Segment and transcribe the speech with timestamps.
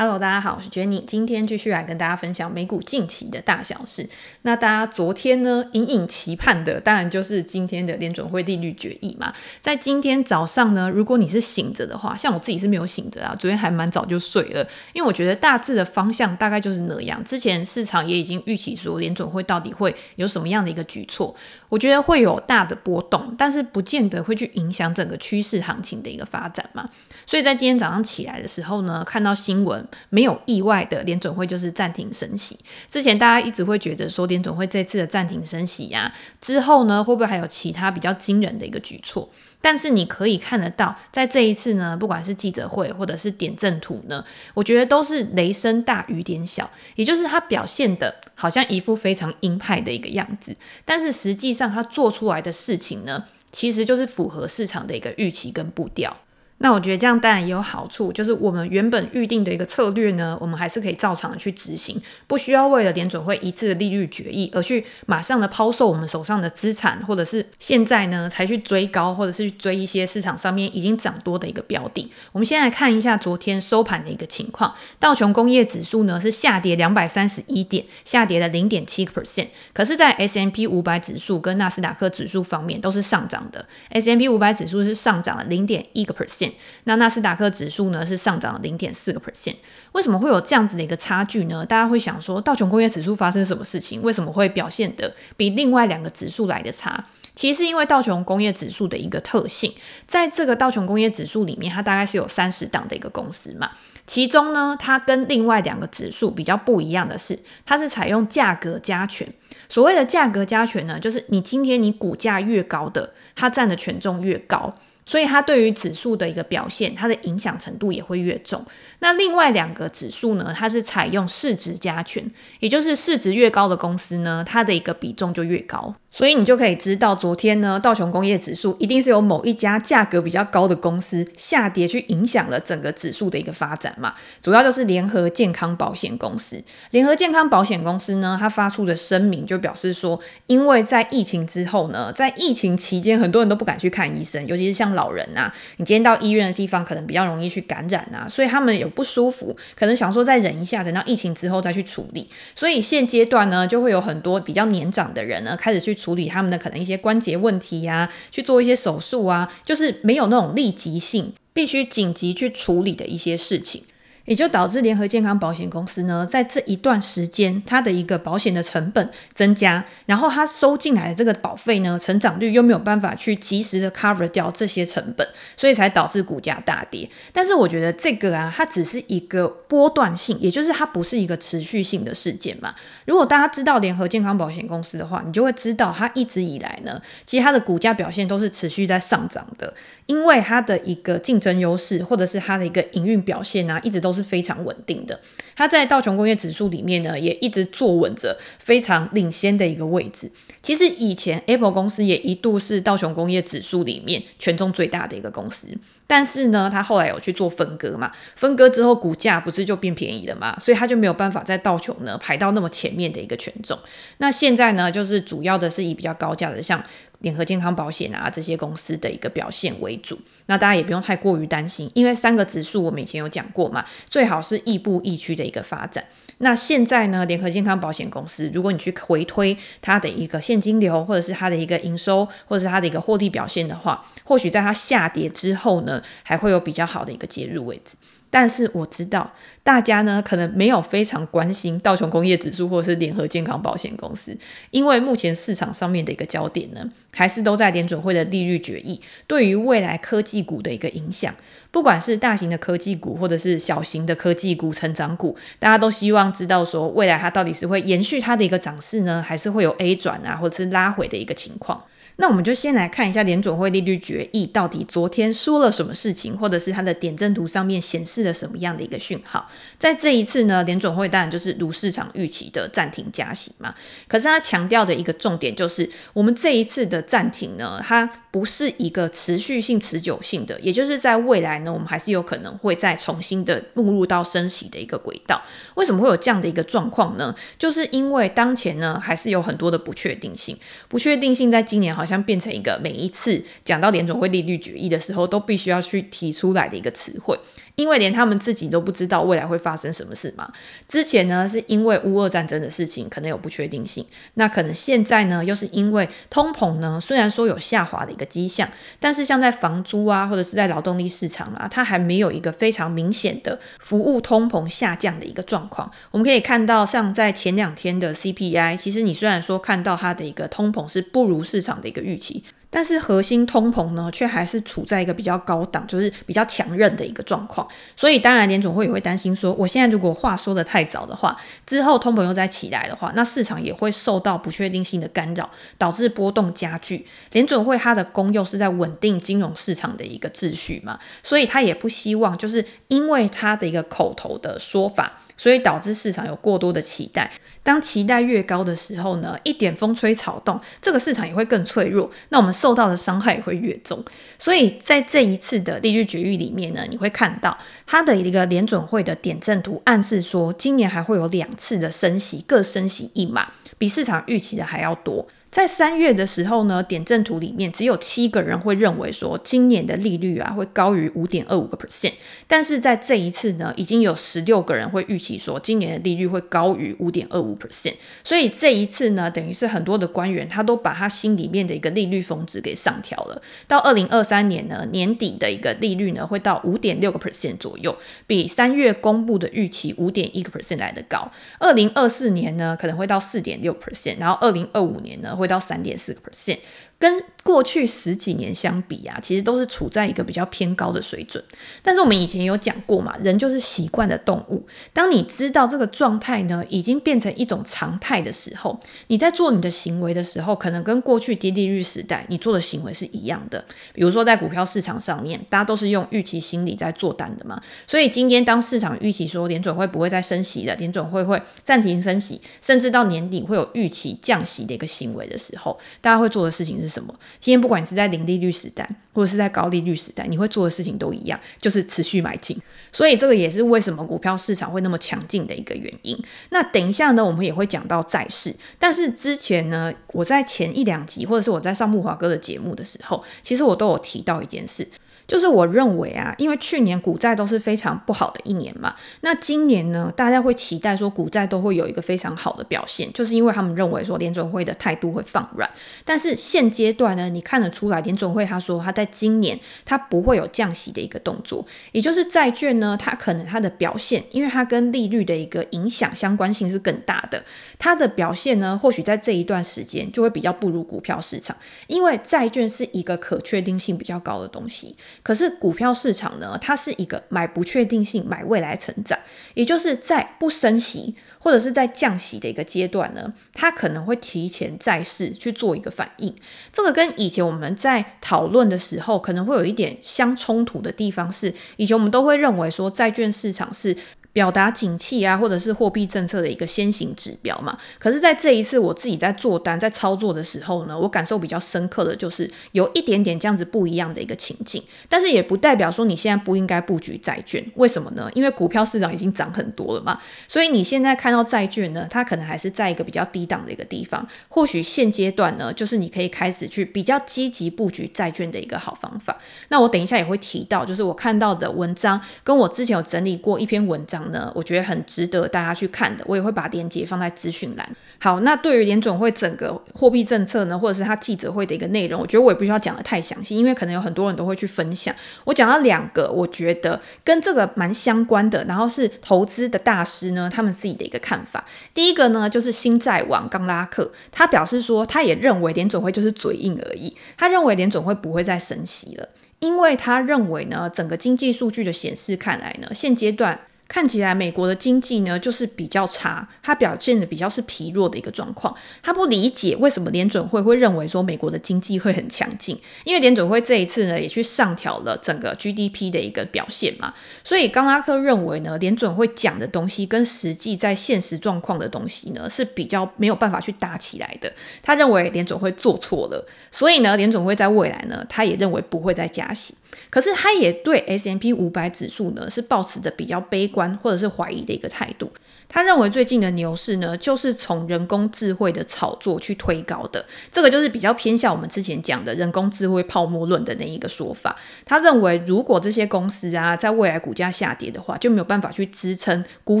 [0.00, 4.08] Hello，大家好，我是 Jenny，今天继续来跟大家分享美股近期的大小事。
[4.40, 9.30] 那大家昨天呢，隐隐期盼的，当然就是今天的联准会利率决议嘛。
[9.60, 17.22] 在今天早上呢，如果你是醒着的话，像我自己是没有醒着啊，昨天还蛮早就睡了，因为我觉得大致的方向大概就是那样。
[17.22, 21.36] 之前市场也已经预期说联准会到底会有什么样的一个举措，
[21.68, 26.88] 我觉得会有大的波动，但是不见得会去影响整个趋势行情的一个发展嘛。
[27.26, 29.86] 所以在今天早上起来的时候呢，看到新闻。
[30.08, 32.58] 没有意外的，联准会就是暂停升息。
[32.88, 39.28] 之前大家一直会觉得说，联准会这次的暂停升息呀，之后呢，会不会还有其他比较惊人的一个举措？
[39.62, 56.16] 但是你可以看得到，在这一次呢，不管是记者会或者是点阵图呢，我觉得都是雷声大雨点小，也就是它表现的好像一副非常鹰派的一个样子，但是实际上它做出来的事情呢，其实就是符合市场的一个预期跟步调。
[56.62, 72.12] 那我觉得这样当然也有好处，就是我们原本预定的一个策略呢，我们还是可以照常的去执行，不需要为了联准会一次的利率决议而去马上的抛售我们手上的资产，或者是现在呢才去追高，或者是去追一些市场上面已经涨多的一个标的。
[72.32, 86.49] 我们先来看一下昨天收盘的一个情况，道琼工业指数呢是下跌两百三十一点，下跌了零点七个 percent，可是，在 S M P 五百指数跟纳斯达克指数方面都是上涨的，S M P 五百指数是上涨了零点一个 percent。
[86.84, 89.56] 那纳斯达克指数呢是上涨了零点四个 percent，
[89.92, 91.64] 为什么会有这样子的一个差距呢？
[91.64, 94.02] 大家会想说道琼工业指数发生什么事情？
[94.02, 97.04] 为什么会表现得比另外两个指数来的差？
[97.34, 99.72] 其实是因为道琼工业指数的一个特性，
[100.06, 103.70] 在这个道琼工业指数里面，它大概是有三十档的一个公司嘛，
[104.06, 109.26] 其中呢，它跟另外两个指数比较不一样的是，它是采用价格加权。
[109.68, 114.72] 所谓的价格加权呢，就是你今天你股价越高的，它占的权重越高。
[115.10, 118.64] 所以它对于指数的一个表现，它的影响程度也会越重。
[119.00, 122.24] 那另外两个指数呢，它是采用市值加权，
[122.60, 125.92] 也就是市值越高的公司呢，它的一个比重就越高。
[126.12, 134.14] 所以你就可以知道，昨天呢，道琼工业指数一定是有某一家价格比较高的公司下跌，去影响了整个指数的一个发展嘛。
[134.42, 136.60] 主要就是联合健康保险公司。
[136.90, 140.18] 联合健康保险公司呢，它发出的声明就表示说，
[140.48, 152.28] 因为在疫情之后呢，在疫情期间，很多人都不敢去看医生，尤其是像老人啊，你今天到医院的地方，可能比较容易去感染啊，所以他们有不舒服，可能想说再忍一下，等到疫情之后再去处理。
[152.56, 155.96] 所以现阶段呢，就会有很多比较年长的人呢，开始去。
[156.00, 163.84] 处理他们的可能一些关节问题呀、去做一些手术啊，就是没有那种立即性，必须紧急去处理的一些事情。
[164.30, 175.26] 也就导致联合健康保险公司呢，在这一段时间，它的一个保险的成本增加，然后它收进来的这个保费呢，成长率又没有办法去及时的 cover 掉这些成本，
[175.56, 177.10] 所以才导致股价大跌。
[177.32, 182.72] 但是我觉得这个啊，它只是一个波段性，也就是它不是一个持续性的事件嘛。
[183.06, 189.74] 如果大家知道联合健康保险公司的话，你就会知道它一直以来呢，其实它的股价表现都是持续在上涨的，
[190.06, 194.19] 因为它的一个竞争优势，或者是它的一个营运表现啊，一直都是。
[194.22, 195.20] 非常稳定的，
[195.56, 200.30] 它在道琼工业指数里面呢，也一直坐稳着非常领先的一个位置。
[200.62, 205.68] 其实以前 Apple 公司也一度是道琼工业指数里面权重最大的一个公司，
[206.10, 213.78] 但是呢，它后来有去做分割嘛，分割之后股价不是就变便宜了嘛，所以它就没有办法在道琼呢排到那么前面的一个权重。
[214.18, 216.82] 那现在呢，就是主要的是以比较高价的像。
[217.20, 226.02] 联合健康保险啊，这些公司的一个表现为主，那大家也不用太过于担心，因为三个指数我们以前有讲过嘛，最好是亦步亦趋的一个发展。
[226.42, 237.94] 那现在呢，联合健康保险公司，如果你去回推它的一个现金流，或者是它的一个营收，或者是它的一个获利表现的话，或许在它下跌之后呢，还会有比较好的一个介入位置。
[238.30, 244.36] 但是我知道大家呢，可能没有非常关心道琼工业指数或是联合健康保险公司，
[244.70, 251.34] 因为目前市场上面的一个焦点呢，还是都在联准会的利率决议对于未来科技股的一个影响。
[251.72, 261.84] 不管是大型的科技股，或者是小型的科技股、成长股，大家都希望知道说，未来它到底是会延续它的一个涨势呢，还是会有 A 转啊，或者是拉回的一个情况。
[262.20, 269.50] 那我们就先来看一下联准会利率决议到底昨天说了什么事情，或者是它的点阵图上面显示了什么样的一个讯号。
[269.78, 273.74] 在这一次呢，联准会当然就是如市场预期的暂停加息嘛。
[274.06, 285.40] 可是他强调的一个重点就是，我们这一次的暂停呢，它不是一个持续性、持久性的，也就是在未来呢，我们还是有可能会再重新的步入到升息的一个轨道。
[285.76, 287.34] 为什么会有这样的一个状况呢？
[287.58, 290.54] 就是因为当前呢，还是有很多的不确定性，
[290.86, 297.38] 不确定性在今年好像像变成一个每一次讲到联总会利率决议的时候，都必须要去提出来的一个词汇。
[297.74, 300.50] 因为连他们自己都不知道未来会发生什么事嘛。
[300.88, 308.68] 之前呢，是因为乌俄战争的事情可能有不确定性，那可能现在呢，又是因为通膨呢，虽然说有下滑的一个迹象，
[308.98, 315.90] 但是像在房租啊，或者是在劳动力市场啊，它还没有一个非常明显的服务通膨下降的一个状况。
[316.10, 322.44] 我们可以看到，像在前两天的 CPI，其实你虽然说看到它的一个通膨是不如市场的一个预期。
[322.70, 327.66] 但是核心通膨呢，却还是处在一个比较高档，就是比较强韧的一个状况。
[327.96, 331.36] 所以当然联总会也会担心说，我现在如果话说得太早的话，
[331.66, 337.04] 之后通膨又再起来的话，那市场也会受到不确定性的干扰，导致波动加剧。
[337.32, 347.32] 联准会它的功用是在稳定金融市场的一个秩序嘛，所以他也不希望就是因为他的一个口头的说法，所以导致市场有过多的期待。
[347.62, 354.02] 当期待越高的时候呢，一点风吹草动，这个市场也会更脆弱，那我们受到的伤害也会越重。
[354.38, 365.26] 所以在这一次的利率决议里面呢，你会看到它的一个联准会的点阵图，暗示说今年还会有两次的升息，各升息一码，比市场预期的还要多。
[365.50, 372.12] 在三月的时候呢，点阵图里面只有七个人会认为说今年的利率啊会高于五点二五个 percent，
[372.46, 387.96] 但是在这一次呢，已经有十六个人会预期说今年的利率会高于五点二五 percent，所以这一次呢，等于是很多的官员他都把他心里面的一个利率峰值给上调了，到二零二三年呢年底的一个利率呢会到五点六个 percent 左右，
[388.28, 395.36] 比三月公布的预期五点一个 percent 来得高，二零二四年呢可能会到四点六 percent，然后二零二五年呢。
[395.40, 396.58] 会到三点四个 percent。
[397.00, 401.42] 跟过去十几年相比啊，其实都是处在一个比较偏高的水准。
[401.82, 404.62] 但是我们以前有讲过嘛，人就是习惯的动物。
[404.92, 413.64] 当你知道这个状态呢，已经变成一种常态的时候，你在做你的行为的时候，可能跟过去低利率时代你做的行为是一样的。
[413.94, 417.58] 比如说在股票市场上面，大家都是用预期心理在做单的嘛。
[417.86, 427.14] 所以今天当市场预期说联准会不会再升息了，联准会会暂停升息，甚至到年底会有预期降息的一个行为的时候，大家会做的事情是什么？
[427.38, 432.60] 今天不管是在零利率时代，或者是在高利率时代，你会做的事情都一样，就是持续买进。
[432.90, 436.18] 所以这个也是为什么股票市场会那么强劲的一个原因。
[436.50, 438.54] 那等一下呢，我们也会讲到债市。
[438.78, 444.86] 但是之前呢，我在前一两集，或者是我在上木华哥的节目的时候，其实我都有提到一件事。
[445.30, 455.70] 就是我认为啊，因为去年股债都是非常不好的一年嘛，那今年呢，大家会期待说股债都会有一个非常好的表现，就是因为他们认为说联准会的态度会放软。
[456.04, 467.40] 但是现阶段呢，你看得出来联准会他说他在今年他不会有降息的一个动作，也就是债券呢，它可能它的表现，因为它跟利率的一个影响相关性是更大的，
[467.78, 471.56] 它的表现呢，或许在这一段时间就会比较不如股票市场，
[471.86, 474.96] 因为债券是一个可确定性比较高的东西。
[475.22, 479.18] 可是股票市场呢，它是一个买不确定性、买未来成长，
[479.54, 486.34] 也就是在不升息或者是在降息的一个阶段呢，它可能会提前债市去做一个反应。
[486.72, 493.96] 这个跟以前我们在讨论的时候，可能会有一点相冲突的地方是，以前我们都会认为说债券市场是。
[494.32, 497.76] 表达景气啊，或者是货币政策的一个先行指标嘛。
[497.98, 504.80] 可是，在这一次我自己在做单、在操作的时候呢，我感受比较深刻的就是有一点点这样子不一样的一个情境。
[505.08, 508.30] 但是也不代表说你现在不应该布局债券，为什么呢？
[508.34, 510.20] 因为股票市场已经涨很多了嘛。
[510.46, 514.24] 所以你现在看到债券呢，它可能还是在一个比较低档的一个地方。
[514.48, 519.36] 或许现阶段呢，就是你可以开始去比较积极布局债券的一个好方法。
[519.70, 524.20] 那我等一下也会提到，就是我看到的文章，跟我之前有整理过一篇文章。
[524.30, 527.88] 呢，我觉得很值得大家去看的，我也会把链接放在资讯栏。
[528.18, 535.14] 好，那对于联准会整个货币政策呢，或者是他记者会的一个内容，我觉得我也不需要讲得太详细，因为可能有很多人都会去分享。
[535.44, 541.64] 我讲到两个，我觉得跟这个蛮相关的，然后是投资的大师呢，他们自己的一个看法。
[541.94, 549.26] 第一个呢，就是新债王刚拉克，他表示说，他也认为联准会就是嘴硬而已，他认为联准会不会再升息了，
[549.60, 553.58] 因为他认为呢，整个经济数据的显示看来呢，现阶段。
[553.90, 558.72] 看起来美国的经济呢，就是比较差，它表现的比较是疲弱的一个状况。
[559.02, 567.12] 他不理解为什么联准会会认为说美国的经济会很强劲，因为联准会这一次呢也去上调了整个 GDP 的一个表现嘛。
[567.42, 574.52] 所以冈拉克认为呢，联准会讲的东西跟实际在现实状况的东西呢是比较没有办法去搭起来的。
[574.84, 579.74] 他认为联准会做错了，所以呢联准会在未来呢，他也认为不会再加息。
[580.08, 585.30] 可是他也对 S M P 五百指数呢是抱持着比较悲观或者是怀疑的一个态度。
[585.72, 590.24] 他认为最近的牛市呢，就是从人工智慧的炒作去推高的。
[590.50, 594.56] 这个就是比较偏向我们之前讲的人工智慧泡沫论的那一个说法。
[594.84, 599.80] 他认为，如果这些公司啊，在未来股价下跌的话，就没有办法去支撑估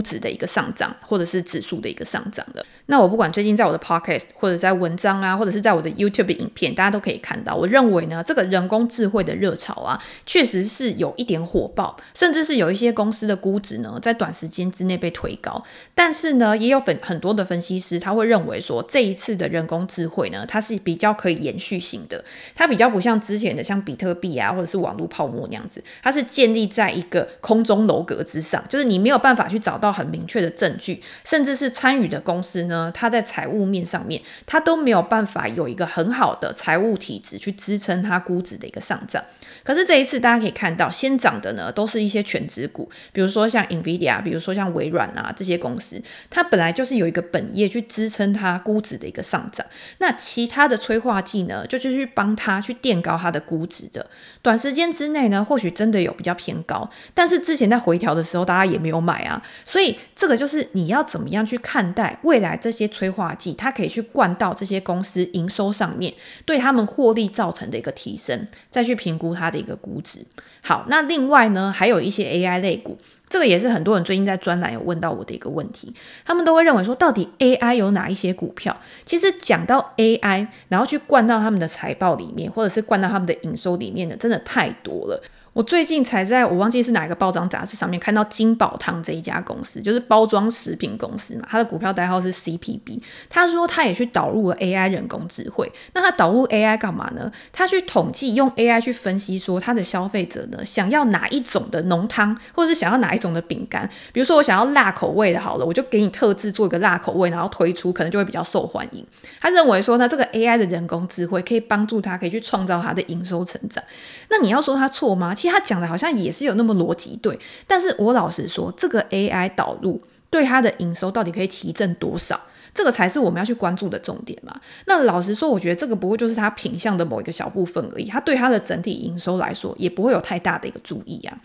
[0.00, 2.64] 值的一个上涨，或者是指数的一个上涨了。
[2.90, 15.62] 那我不管最近在我的 podcast 或者在文章啊，或者是在我的 YouTube 影片，大家都可以看到，我认为呢，这个人工智慧的热潮啊，确实是有一点火爆，甚至是有一些公司的估值呢，在短时间之内被推高。
[15.94, 22.24] 但是呢，也有很很多的分析师他会认为说，这一次的人工智慧呢，它是比较可以延续性的，
[22.56, 32.79] 它比较不像之前的像比特币啊，或者是网络泡沫那样子，它是建立在一个空中楼阁之上，就是你没有办法去找到很明确的证据，甚至是参与的公司呢。
[32.92, 39.20] 它在财务面上面，它都没有办法有一个很好的财务体质去支撑它估值的一个上涨。
[39.64, 49.66] 可是这一次大家可以看到，先涨的呢都是一些全职股，比如说像 NVIDIA，比如说像微软啊这些公司，它本来就是有一个本业去支撑它估值的一个上涨。
[49.98, 54.06] 那其他的催化剂呢，就是去帮它去垫高它的估值的。
[54.42, 59.42] 短时间之内呢，或许真的有比较偏高，但是之前在回调的时候，大家也没有买啊。
[59.64, 66.12] 所以这个就是你要怎么样去看待未来这些催化剂，它可以去灌到这些公司营收上面，
[66.44, 70.20] 对他们获利造成的一个提升，再去评估它的一个估值。
[70.62, 72.98] 好，那另外呢，还有一些 AI 类股，
[73.28, 78.76] 这个也是很多人最近在专栏有问到我的一个问题，他们都会认为说，到底 AI 有哪一些股票？
[79.06, 85.22] 其实讲到 AI，然后去灌到他们的财报里面，或者是灌到他们的营收里面的，真的太多了。
[85.52, 93.00] 我最近才在我忘记是哪一个报章杂志上面看到金宝汤这一家公司，就是包装食品公司嘛，它的股票代号是 CPB。
[93.28, 97.30] 他说他也去导入了 AI 人工智慧，那他导入 AI 干嘛呢？
[97.52, 103.90] 他去统计用 AI 去分析说他的消费者呢想要哪一种的浓汤，或者是想要哪一种的饼干。
[104.12, 109.04] 比如说我想要辣口味的，好了，我就给你特制做一个辣口味，然后推出，可能就会比较受欢迎。
[109.40, 113.82] 他认为说呢，这个 AI 的人工智慧可以帮助他，可以去创造他的营收成长。
[114.28, 115.34] 那你要说他错吗？
[115.40, 122.38] 其实他讲的好像也是有那么逻辑对，但是我老实说，这个 AI 导入对他的营收到底可以提振多少，
[122.74, 124.60] 这个才是我们要去关注的重点嘛。
[124.84, 131.38] 那老实说，我觉得这个不过就是他品相的某一个小部分而已，他对他的整体营收来说，也不会有太大的一个注意啊。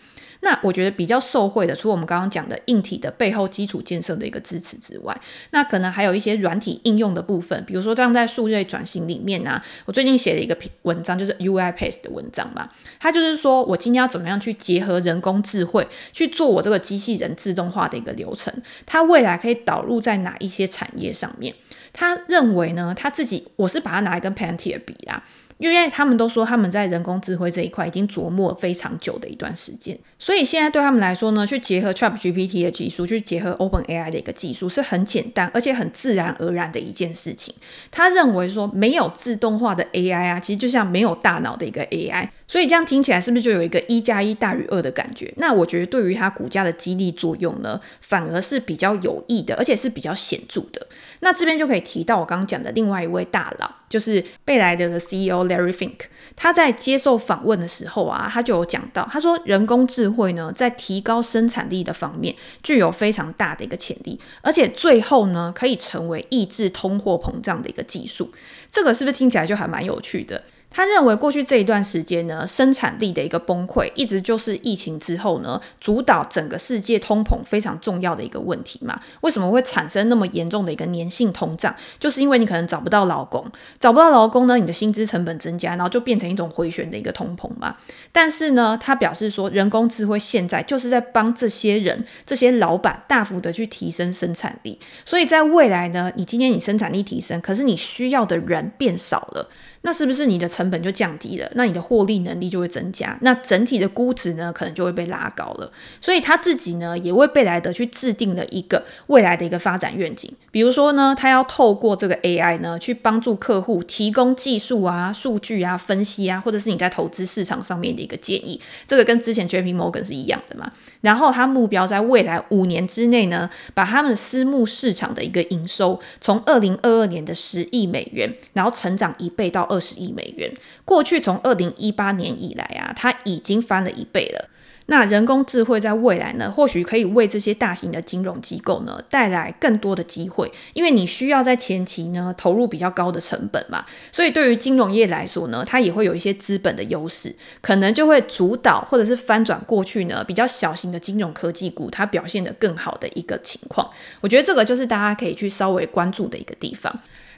[0.46, 12.68] 那我觉得比较受惠的，除了我们刚刚讲的硬体的背后基础建设的一个支持之外，那可能还有一些软体应用的部分，比如说像在数位转型里面呢、我最近写了一个文章，就是 UiPath 的文章嘛，
[13.00, 18.54] 它就是说我今天要怎么样去结合人工智慧去做我这个机器人自动化的一个流程，
[18.86, 21.52] 它未来可以导入在哪一些产业上面？
[21.92, 25.24] 他认为呢，他自己我是把它拿来跟 p a n t e r 比啦。
[25.58, 37.54] 因为他们都说他们在人工智慧这一块已经琢磨了非常久的一段时间，所以现在对他们来说呢，去结合 ChatGPT 的技术，去结合 OpenAI 的一个技术是很简单而且很自然而然的一件事情。
[37.90, 42.28] 他认为说没有自动化的 AI 啊，其实就像没有大脑的一个 AI。
[42.48, 45.32] 所以这样听起来是不是就有一个一加一大于二的感觉？
[45.36, 50.86] 那我觉得对于它股价的激励作用呢，反而是比较有益的，而且是比较显著的。
[51.20, 56.06] 那这边就可以提到我刚刚讲的另外一位大佬，就是贝莱德的 CEO Larry Fink。
[56.34, 68.30] 他在接受访问的时候啊，他就有讲到，他说人工智慧呢，在提高生产力的方面具有非常大的一个潜力，而且最后呢，可以成为抑制通货膨胀的一个技术。
[68.70, 70.42] 这个是不是听起来就还蛮有趣的？
[70.76, 79.00] 他认为过去这一段时间呢，生产力的一个崩溃，一直就是疫情之后呢，主导整个世界通膨非常重要的一个问题嘛。
[79.22, 81.74] 为什么会产生那么严重的一个粘性通胀？
[81.98, 87.74] 就是因为你可能找不到劳工，找不到劳工呢，你的薪资成本增加，然后就变成一种回旋的一个通膨嘛。
[88.12, 94.78] 但是呢，他表示说，人工智慧现在就是在帮这些人、这些老板大幅的去提升生产力。
[95.06, 99.48] 所以在未来呢，你今天你生产力提升，可是你需要的人变少了。
[99.86, 101.48] 那是不是你的成本就降低了？
[101.54, 105.70] 那你的获利能力就会增加，那整体的估值呢，可能就会被拉高了。
[106.00, 110.28] 所以他自己呢，也为贝莱德去制定了一个未来的一个发展愿景。
[110.50, 118.60] 比如说呢，他要透过这个 AI 呢，去帮助客户提供技术啊、数据啊、分析啊，或者是你在投资市场上面的一个建议。
[118.88, 120.68] 这个跟之前 JP Morgan 是一样的嘛。
[121.02, 130.50] 然后他目标在未来五年之内呢，把他们私募市场的一个营收从二零二二年的十亿美元，然后成长一倍到二二十亿美元。
[130.86, 134.48] 过去从二零一八年以来啊，它已经翻了一倍了。
[134.88, 153.90] 那人工智慧在未来呢，或许可以为这些大型的金融机构呢带来更多的机会，因为你需要在前期呢投入比较高的成本嘛，所以对于金融业来说呢，它也会有一些资本的优势，可能就会主导或者是翻转过去呢比较小型的金融科技股它表现得更好的一个情况。
[154.20, 156.96] 我觉得这个就是大家可以去稍微关注的一个地方。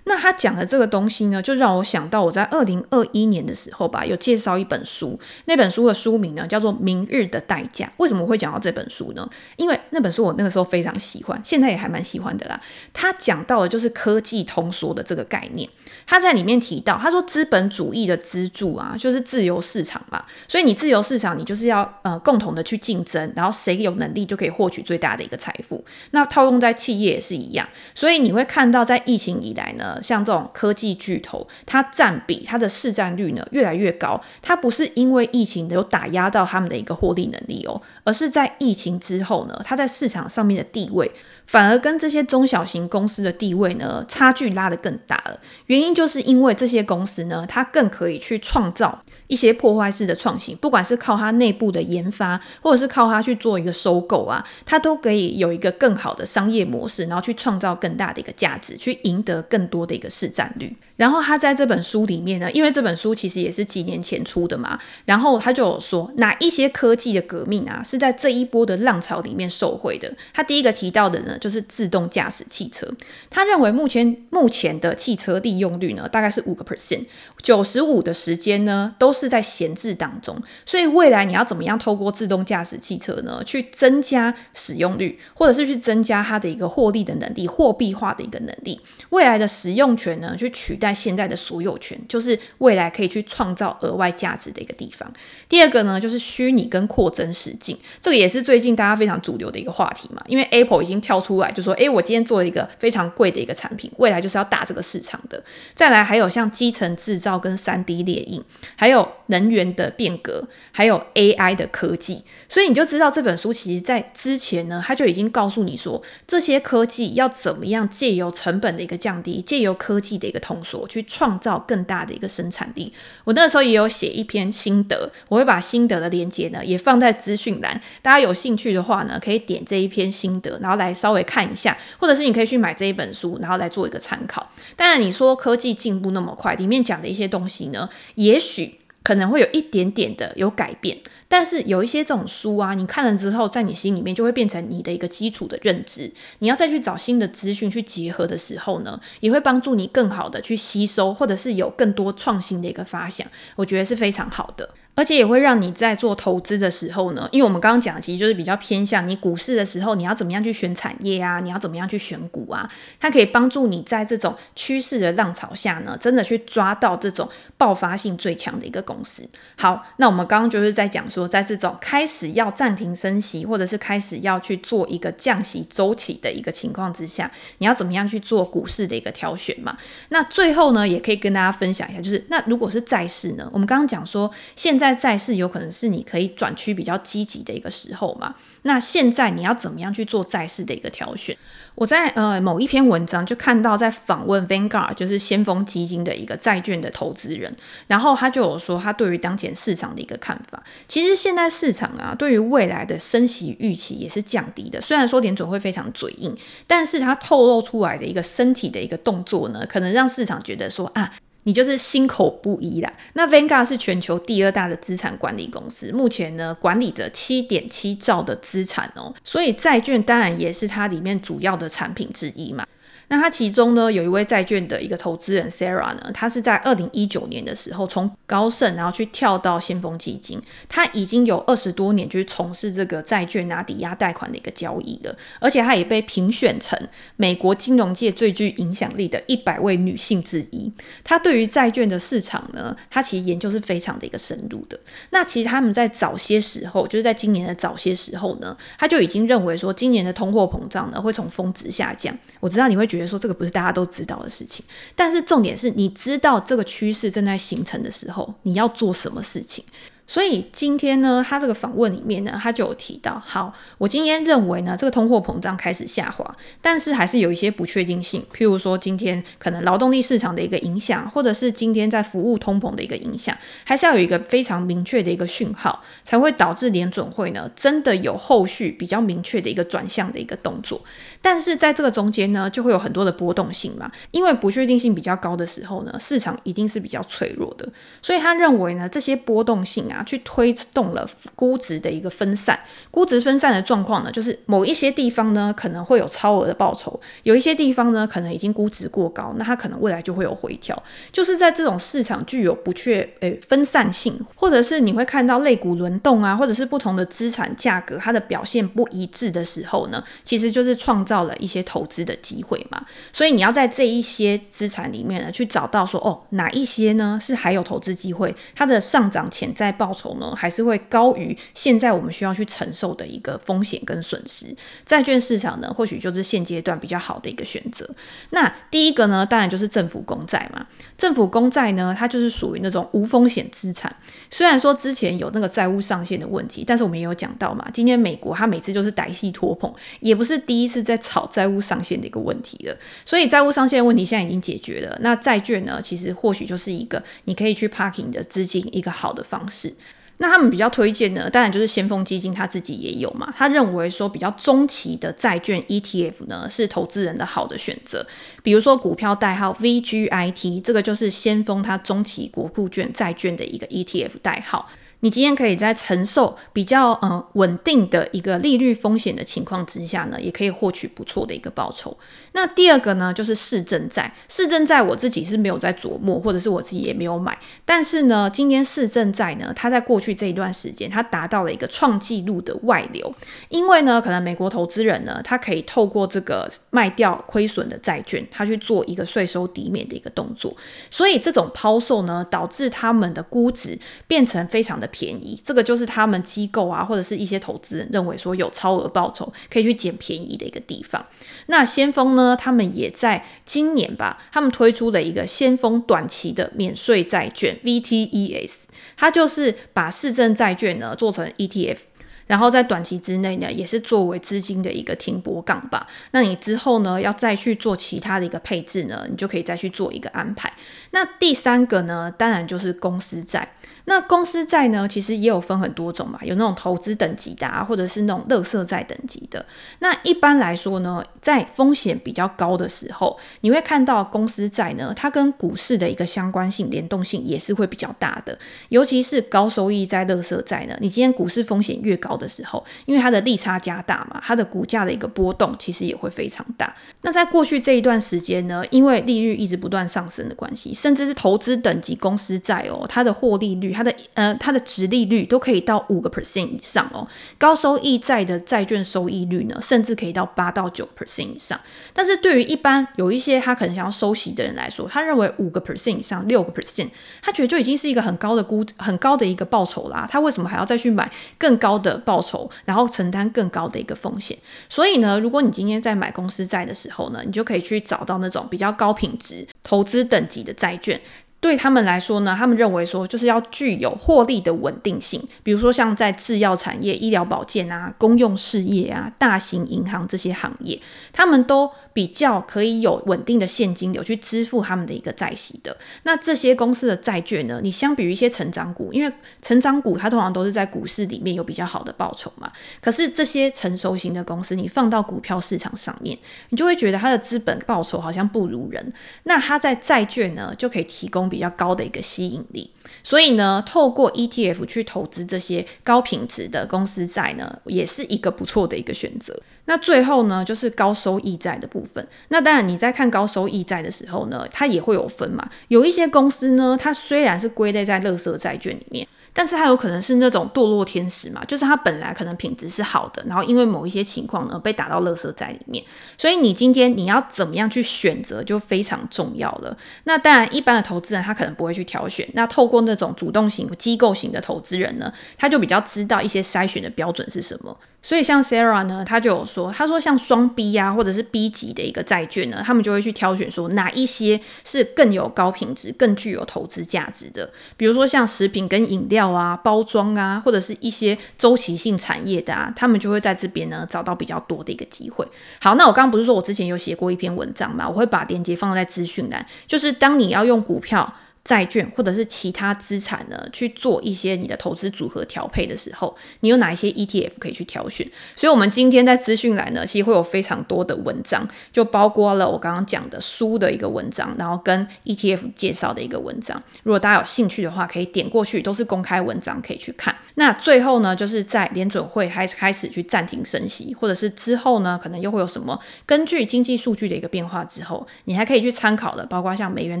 [0.08, 7.84] 那他讲的这个东西呢，就让我想到我在二零二一年的时候吧，有介绍一本书，那本书的书名呢叫做《明日的代价》。
[7.98, 9.28] 为什么会讲到这本书呢？
[9.56, 12.58] 因为那本书我那个时候非常喜欢，现在也还蛮喜欢的啦。
[12.94, 15.68] 他讲到的就是科技通缩的这个概念。
[16.06, 20.24] 他在里面提到，他说资本主义的支柱啊，就是自由市场嘛。
[20.48, 25.84] 所以你自由市场，你就是要呃共同的去竞争，然后谁有能力就可以获取最大的一个财富。
[26.12, 27.68] 那套用在企业也是一样。
[27.94, 29.96] 所以你会看到，在疫情以来呢。
[30.02, 34.20] 像这种科技巨头，它占比、它的市占率呢越来越高。
[34.42, 41.10] 它不是因为疫情有打压到他们的一个获利能力哦，而是在疫情之后呢，它在市场上面的地位
[41.46, 45.38] 反而跟这些中小型公司的地位呢差距拉得更大了。
[45.66, 49.02] 原因就是因为这些公司呢，它更可以去创造。
[49.28, 60.74] 一些破坏式的创新，不管是靠它内部的研发，或者是靠它去做一个收购啊，它都可以有一个更好的商业模式，然后去创造更大的一个价值，去赢得更多的一个市占率。
[60.96, 70.12] 然后他在这本书里面呢，因为这本书其实也是几年前出的嘛，然后他就有说哪一些科技的革命啊，是在这一波的浪潮里面受惠的。
[70.32, 72.88] 他第一个提到的呢，就是自动驾驶汽车。
[73.30, 77.04] 他认为目前目前的汽车利用率呢，大概是五个 percent，
[77.42, 79.12] 九十五的时间呢都。
[79.18, 88.80] 是在闲置当中，所以未来你要怎么样透过自动驾驶汽车呢，去增加使用率，或者是去增加它的一个获利的能力、货币化的一个能力？
[89.10, 95.10] 未来的使用权呢，去取代现在的所有权，就是未来可以去创造额外价值的一个地方。
[95.48, 100.22] 第二个呢，就是虚拟跟扩增实境，这个也是最近大家非常主流的一个话题嘛。
[100.28, 105.42] 因为 Apple 已经跳出来就说：“诶，我今天做了一个非常贵的一个产品，未来就是要打这个市场的。”
[105.74, 108.42] 再来还有像基层制造跟 3D 列印，
[108.76, 109.07] 还有。
[109.26, 122.92] 能源的变革，还有 AI 的科技，所以你就知道这本书其实在之前呢，他就已经告诉你说，这些科技要怎么样借由成本的一个降低，借由科技的一个通缩，去创造更大的一个生产力。
[123.24, 134.50] 我那时候也有写一篇心得，我会把心得的链接呢也放在资讯栏，大家有兴趣的话呢，可以点这一篇心得，然后来稍微看一下，或者是你可以去买这一本书，然后来做一个参考。
[134.74, 138.78] 当然，你说科技进步那么快，里面讲的一些东西呢，也许。
[139.08, 140.94] 可能会有一点点的有改变，
[141.28, 146.12] 但是有一些这种书啊，你看了之后，在你心里面就会变成你的一个基础的认知。
[146.40, 153.26] 你要再去找新的资讯去结合的时候呢，也会帮助你更好的去吸收，或者是有更多创新的一个发想。
[153.56, 154.68] 我觉得是非常好的。
[154.98, 169.22] 而且也会让你在做投资的时候呢，因为我们刚刚讲的其实就是比较偏向你股市的时候，你要怎么样去选产业啊，你要怎么样去选股啊，它可以帮助你在这种趋势的浪潮下呢，真的去抓到这种爆发性最强的一个公司。
[169.56, 179.76] 好，那我们刚刚就是在讲说，在这种开始要暂停升息，或者是开始要去做一个降息周期的一个情况之下，你要怎么样去做股市的一个挑选嘛？
[180.08, 184.87] 那最后呢，也可以跟大家分享一下，就是那如果是债市呢，我们刚刚讲说现在。
[184.94, 188.34] 在债市有可能是你可以转趋比较积极的一个时候嘛？
[188.62, 191.36] 那现在你要怎么样去做债市的一个挑选？
[191.74, 197.54] 我在呃某一篇文章就看到在访问 Vanguard，就是先锋基金的一个债券的投资人，
[197.86, 200.60] 然后他就有说他对于当前市场的一个看法。
[200.88, 204.80] 其实现在市场啊，对于未来的升息预期也是降低的。
[204.80, 206.34] 虽然说联准会非常嘴硬，
[206.66, 211.12] 但是他透露出来的一个身体的一个动作呢，可能让市场觉得说啊。
[211.44, 212.92] 你就是心口不一啦。
[213.14, 222.66] 那 Vanguard 是全球第二大的资产管理公司，目前呢管理着七点七兆的资产哦，所以债券当然也是它里面主要的产品之一嘛。
[223.10, 236.78] 那他其中呢，有一位债券的一个投资人 Sarah 呢，他是在二零一九年的时候从高盛然后去跳到先锋基金，他已经有二十多年去从事这个债券啊抵押贷款的一个交易了，而且他也被评选成
[237.16, 240.70] 美国金融界最具影响力的一百位女性之一。
[241.02, 244.78] 他对于债券的市场呢，他其实研究是非常的一个深入的。
[245.08, 252.14] 那其实他们在早些时候，就是在今年的早些时候呢，他就已经认为说，今年的通货膨胀呢会从峰值下降。
[252.40, 252.97] 我知道你会觉。
[252.98, 254.64] 觉得说这个不是大家都知道的事情，
[254.96, 259.64] 但是重点是你知道这个趋势正在形成的时候，你要做什么事情？
[260.10, 266.24] 所以今天呢，他这个访问里面呢，他就有提到，好，我今天认为呢，这个通货膨胀开始下滑，
[266.62, 280.82] 但是还是有一些不确定性，譬如说今天可能劳动力市场的一个影响，或者是今天在服务通膨的一个影响，还是要有一个非常明确的一个讯号，才会导致联准会呢真的有后续比较明确的一个转向的一个动作。
[281.22, 287.68] 但是在这个中间呢，就会有很多的波动性嘛，因为不确定性比较高的时候呢，市场一定是比较脆弱的，
[288.02, 290.04] 所以他认为呢，这些波动性啊。
[290.08, 292.58] 去推动了估值的一个分散，
[292.90, 300.82] 估值分散的状况呢，就是某一些地方呢可能会有超额的报酬，有一些地方呢可能已经估值过高，那它可能未来就会有回调。
[301.12, 312.80] 就是在这种市场具有不确诶分散性，或者是你会看到类股轮动啊，或者是不同的资产价格它的表现不一致的时候呢，其实就是创造了一些投资的机会嘛。
[313.12, 319.88] 所以你要在这一些资产里面呢去找到说哦哪一些呢是还有投资机会，它的上涨潜在报。
[319.98, 324.54] 酬呢，还是会高于现在我们需要去承受的一个风险跟损失。
[324.84, 327.88] 债券市场呢，或许就是现阶段比较好的一个选择。
[328.30, 330.66] 那第一个呢，当然就是政府公债嘛。
[330.98, 333.94] 政府公债呢，它就是属于那种无风险资产。
[334.30, 342.76] 虽然说之前有那个债务上限的问题，但是我们也有讲到嘛，今天美国它每次就是歹戏拖棚，也不是第一次在炒债务上限的一个问题了。
[343.04, 344.98] 所以债务上限的问题现在已经解决了。
[345.00, 349.74] 那债券呢，其实或许就是一个你可以去 parking 的资金一个好的方式。
[350.20, 353.32] 那他们比较推荐呢，当然就是先锋基金，他自己也有嘛。
[353.36, 358.04] 他认为说比较中期的债券 ETF 呢，是投资人的好的选择。
[358.42, 364.68] 比如说股票代号 VGIT，这个就是先锋它中期国库券债券的一个 ETF 代号。
[365.00, 371.96] 你今天可以在承受比较呃稳定的一个利率风险的情况之下呢，也可以获取不错的一个报酬。
[372.32, 374.12] 那第二个呢，就是市政债。
[374.28, 377.36] 市政债我自己是没有在琢磨，或者是我自己也没有买。
[377.64, 383.14] 但是呢，今天市政债呢，它在过去这一段时间，它达到了一个创纪录的外流。
[383.48, 390.56] 因为呢，可能美国投资人呢，他可以透过这个卖掉亏损的债券，他去做一个税收抵免的一个动作。
[390.90, 395.40] 所以这种抛售呢，导致他们的估值变成非常的便宜。
[395.44, 401.04] 这个就是他们机构啊，或者是一些投资人认为说有超额报酬可以去捡便宜的一个地方。
[401.46, 408.52] 那先锋呢，他们也在今年吧，他们推出了一个先锋短期的免税债券 VTES，
[408.96, 411.78] 它就是把市政债券呢做成 ETF，
[412.26, 415.86] 然后在短期之内呢，也是作为资金的一个停泊港吧。
[416.10, 420.52] 那你之后呢，要再去做其他的一个配置呢，你就可以再去做一个安排。
[420.90, 423.50] 那第三个呢，当然就是公司债。
[423.88, 429.42] 那公司债呢，其实也有分很多种嘛，有那种投资等级的啊，或者是那种垃圾债等级的。
[429.78, 438.38] 那一般来说呢，在风险比较高的时候，你会看到公司债呢，它跟股市的一个相关性、联动性也是会比较大的。
[438.68, 446.76] 尤其是高收益债、垃圾债呢，你今天股市风险越高的时候，因为它的利差加大嘛，它的股价的一个波动其实也会非常大。
[447.00, 453.77] 那在过去这一段时间呢，因为利率一直不断上升的关系，甚至是投资等级公司债哦，它的获利率。
[453.78, 457.06] 它的呃，它的殖利率都可以到五个 percent 以上哦。
[457.38, 461.58] 高收益债的债券收益率呢，甚至可以到八到九 percent 以上。
[461.92, 466.88] 但是对于一般有一些他可能想要收息的人来说，他认为五个 percent 以上，六个 percent，
[467.22, 470.08] 他觉得就已经是一个很高的估，很高的一个报酬啦。
[470.10, 474.36] 他为什么还要再去买更高的报酬，然后承担更高的一个风险？
[474.68, 481.00] 所以呢，如果你今天在买公司债的时候呢，你就可以去找到那种比较高品质、投资等级的债券。
[481.40, 490.80] 对他们来说呢，他们认为说就是要具有获利的稳定性，比如说像在制药产业、医疗保健啊、公用事业啊、大型银行这些行业，
[491.12, 495.76] 他们都比较可以有稳定的现金流去支付他们的一个债息的。
[496.04, 506.16] 那这些公司的债券呢，你相比于一些成长股，因为成长股它通常都是在股市里面有比较好的报酬嘛，可是这些成熟型的公司，你放到股票市场上面，
[506.50, 508.92] 你就会觉得它的资本报酬好像不如人。
[509.24, 512.70] 那它在债券呢，就可以提供比较高的一个吸引力，
[513.02, 519.42] 所以呢，透过 ETF 去投资这些高品质的公司债呢，也是一个不错的一个选择。
[519.68, 522.04] 那最后呢，就是高收益债的部分。
[522.28, 525.46] 那当然，你在看高收益债的时候呢，它也会有分嘛。
[525.68, 529.06] 有一些公司呢，它虽然是归类在垃圾债券里面。
[529.34, 535.84] 但是它有可能是那种堕落天使嘛，就是它本来可能品质是好的，然后因为某一些情况呢，被打到垃圾债里面，
[536.16, 539.76] 所以你今天你要怎么样去选择就非常重要了。
[540.04, 547.78] 那当然，一般的投资人他可能不会去挑选，那透过那种主动型机构型的投资人呢，他就比较知道一些筛选的标准是什么。
[548.08, 565.28] 所以像 Sarah 呢，他就有说，他说像双 B 啊，或者是 B 级的一个债券呢，他们就会去挑选说哪一些是更有高品质、更具有投资价值的，比如说像食品跟饮料啊、包装啊，或者是一些周期性产业的啊，他们就会在这边呢找到比较多的一个机会。
[565.60, 571.06] 好，那我刚刚不是说我之前有写过一篇文章嘛，我会把链接放在资讯栏，就是当你要用股票。
[571.44, 578.06] 债券或者是其他资产呢，去做一些你的投资组合调配的时候，你有哪一些 ETF 可以去挑选？
[578.36, 586.60] 所以，我们今天在资讯栏呢，其实会有非常多的文章，就包括了我刚刚讲的书的一个文章，然后跟 ETF 介绍的一个文章。
[586.82, 590.14] 如果大家有兴趣的话，可以点过去，都是公开文章，可以去看。
[590.34, 600.00] 那最后呢，就是在联准会开开始去暂停升息，或者是之后呢，可能又会有什么根据经济数据的一个变化之后，你还可以去参考的，包括像美元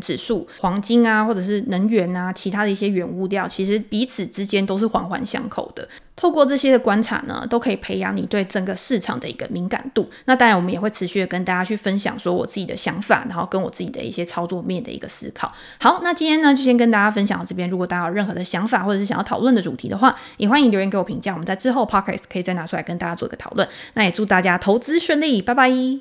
[0.00, 5.86] 指数、黄金啊，或者是能源啊，其他的一些原物料，其实彼此之间都是环环相扣的。
[6.16, 10.08] 透过这些的观察呢，都可以培养你对整个市场的一个敏感度。
[10.24, 15.48] 那当然，我们也会持续的跟大家去分享说我自己的想法，然后跟我自己的一些操作面的一个思考。
[15.78, 17.70] 好，那今天呢就先跟大家分享到这边。
[17.70, 21.32] 如果大家有任何的想法或者是想要讨论的主题的话，也欢迎留言给我评价。
[21.32, 23.68] 我们在之后 Podcast 可以再拿出来跟大家做一个讨论。
[23.94, 26.00] 那也祝大家投资顺利，拜拜。